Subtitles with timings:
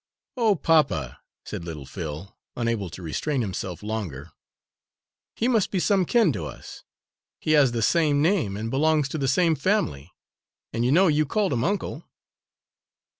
[0.35, 4.31] "Oh, papa," said little Phil, unable to restrain himself longer,
[5.35, 6.83] "he must be some kin to us;
[7.39, 10.11] he has the same name, and belongs to the same family,
[10.73, 12.03] and you know you called him 'Uncle.'"